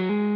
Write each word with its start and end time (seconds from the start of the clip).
Mm-hmm. 0.00 0.27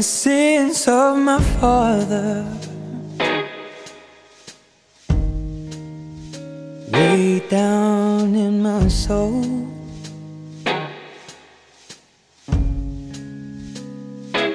The 0.00 0.04
sins 0.04 0.88
of 0.88 1.18
my 1.18 1.38
father 1.60 2.46
way 6.90 7.40
down 7.50 8.34
in 8.34 8.62
my 8.62 8.88
soul. 8.88 9.44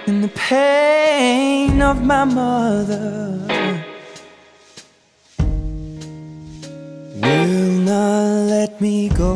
And 0.07 0.23
the 0.23 0.31
pain 0.33 1.79
of 1.79 2.03
my 2.03 2.23
mother 2.23 3.37
will 7.21 7.71
not 7.91 8.49
let 8.53 8.81
me 8.81 9.09
go. 9.09 9.35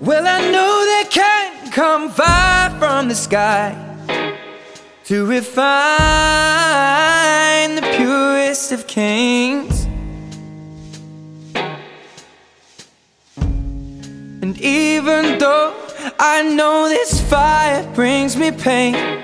Well, 0.00 0.26
I 0.26 0.50
know 0.50 0.69
come 1.70 2.10
far 2.10 2.70
from 2.78 3.08
the 3.08 3.14
sky 3.14 3.76
to 5.04 5.24
refine 5.24 5.54
the 7.76 7.82
purest 7.96 8.72
of 8.72 8.86
kings. 8.88 9.86
And 14.42 14.58
even 14.60 15.38
though 15.38 15.74
I 16.18 16.42
know 16.42 16.88
this 16.88 17.20
fire 17.30 17.86
brings 17.94 18.36
me 18.36 18.50
pain, 18.50 19.22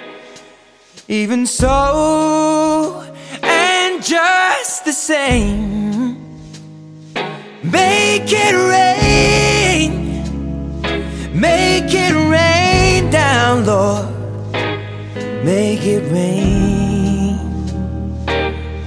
even 1.08 1.46
so, 1.46 3.04
and 3.42 4.04
just 4.04 4.84
the 4.84 4.92
same, 4.92 6.16
make 7.62 8.30
it 8.30 8.54
rain, 8.54 8.85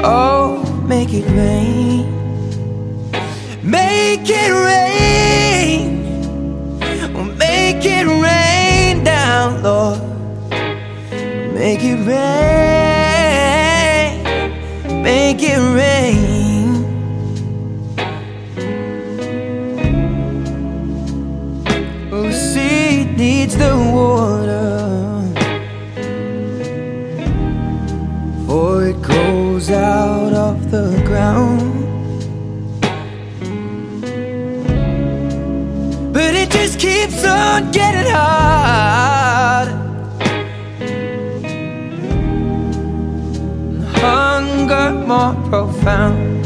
Oh, 0.02 0.64
make 0.88 1.14
it 1.14 1.26
rain, 1.26 2.06
make 3.62 4.30
it 4.30 4.52
rain. 4.52 6.00
Oh, 7.16 7.24
make 7.24 7.84
it 7.84 8.08
rain 8.08 9.04
down, 9.04 9.62
Lord. 9.62 10.00
Make 11.54 11.84
it 11.84 11.98
rain. 12.08 12.24
Make 15.04 15.44
it 15.44 15.60
rain. 15.76 16.19
Profound. 45.80 46.46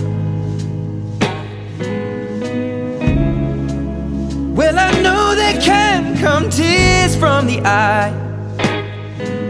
Well, 4.56 4.78
I 4.78 4.92
know 5.02 5.36
there 5.36 5.60
can 5.62 6.18
come 6.18 6.50
tears 6.50 7.16
from 7.16 7.48
the 7.48 7.62
eye, 7.62 8.12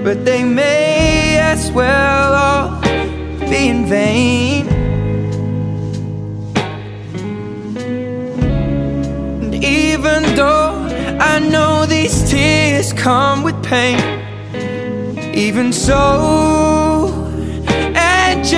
but 0.04 0.26
they 0.26 0.44
may 0.44 1.38
as 1.40 1.72
well 1.72 2.34
all 2.34 2.82
be 3.40 3.68
in 3.68 3.86
vain. 3.86 4.68
And 9.42 9.54
even 9.64 10.36
though 10.36 10.72
I 11.20 11.40
know 11.40 11.86
these 11.86 12.30
tears 12.30 12.94
come 12.94 13.44
with 13.44 13.62
pain, 13.64 14.00
even 15.36 15.74
so, 15.74 16.93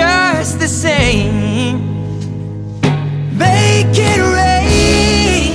just 0.06 0.58
the 0.60 0.68
same, 0.68 1.78
make 3.36 3.96
it 4.10 4.20
rain, 4.36 5.54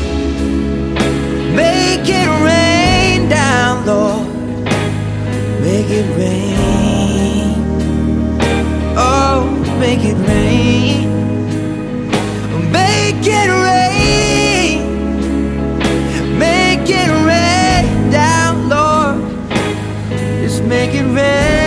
make 1.55 2.07
it 2.19 2.29
rain 2.47 3.29
down, 3.29 3.85
Lord, 3.85 4.27
make 5.61 5.89
it 5.99 6.07
rain, 6.17 7.55
oh, 8.97 9.41
make 9.79 10.03
it 10.11 10.17
rain, 10.27 11.09
make 12.71 13.25
it 13.25 13.49
rain. 13.65 13.71
Make 16.37 16.89
it 16.89 17.11
rain 17.29 18.09
down, 18.09 18.67
Lord. 18.67 19.21
Just 20.41 20.63
make 20.63 20.95
it 20.95 21.05
rain. 21.15 21.60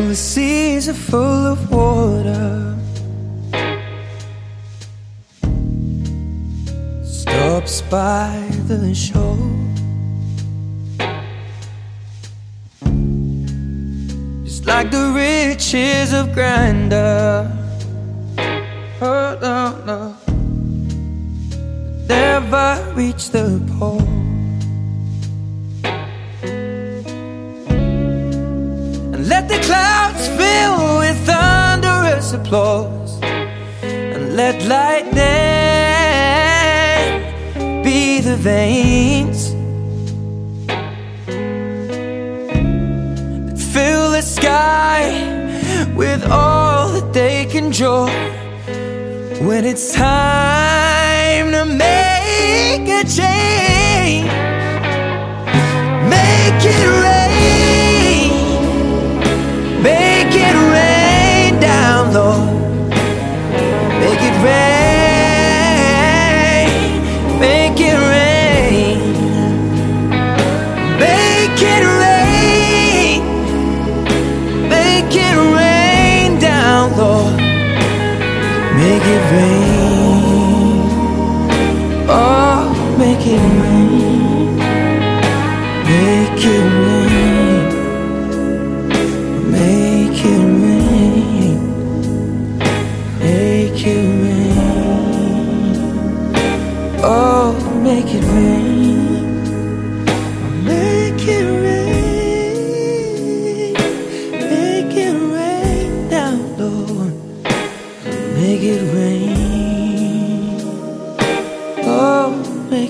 Well, 0.00 0.08
the 0.08 0.16
seas 0.16 0.88
are 0.88 0.94
full 0.94 1.46
of 1.52 1.70
water. 1.70 2.74
Stops 7.04 7.82
by 7.82 8.48
the 8.66 8.94
shore. 8.94 9.36
Just 14.42 14.64
like 14.64 14.90
the 14.90 15.12
riches 15.14 16.14
of 16.14 16.32
grandeur. 16.32 17.52
Oh, 19.02 19.38
no, 19.42 19.84
no. 19.84 20.16
Never 22.08 22.94
reach 22.96 23.28
the 23.28 23.60
pole. 23.78 24.29
Let 29.30 29.48
the 29.48 29.60
clouds 29.60 30.26
fill 30.38 30.98
with 30.98 31.16
thunderous 31.24 32.32
applause. 32.32 33.12
And 33.82 34.34
let 34.34 34.56
lightning 34.66 35.20
be 37.84 38.20
the 38.20 38.36
veins 38.36 39.52
that 43.46 43.58
fill 43.72 44.10
the 44.10 44.22
sky 44.22 45.00
with 45.94 46.28
all 46.28 46.88
that 46.94 47.12
they 47.12 47.46
can 47.46 47.70
draw. 47.70 48.06
When 49.48 49.64
it's 49.64 49.94
time 49.94 51.52
to 51.52 51.64
make 51.66 52.88
a 53.00 53.04
change, 53.18 54.26
make 56.14 56.64
it 56.72 56.99
Make 75.10 75.22
it 75.22 75.36
rain 75.56 76.38
down, 76.38 76.96
Lord. 76.96 77.34
Make 78.76 79.06
it 79.16 79.22
rain. 79.32 80.86
Oh, 82.08 82.94
make 82.96 83.26
it 83.26 83.42
rain. 83.60 84.56
Make 85.84 86.44
it 86.44 86.62
rain. 86.62 86.79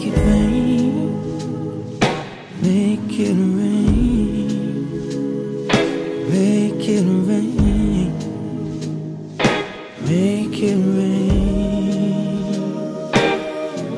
Make 0.00 0.14
it 0.14 0.18
rain, 0.24 1.20
make 2.62 3.18
it 3.20 3.34
rain, 3.36 4.88
make 6.30 6.88
it 6.88 7.04
rain, 7.28 8.10
make 10.08 10.58
it 10.62 10.78
rain, 10.96 11.44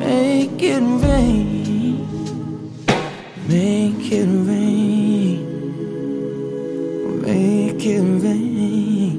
make 0.00 0.60
it 0.60 0.82
rain, 0.82 1.96
make 3.46 4.10
it 4.10 4.26
rain, 4.48 5.38
make 7.22 7.86
it 7.86 8.02
rain, 8.24 9.14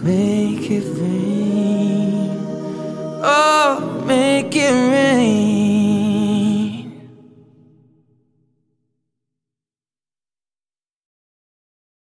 make 0.00 0.70
it 0.70 0.84
rain. 1.00 1.28
Oh, 3.20 4.04
make 4.06 4.54
it 4.54 4.87